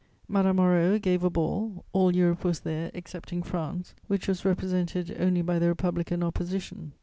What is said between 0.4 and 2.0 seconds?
Moreau gave a ball: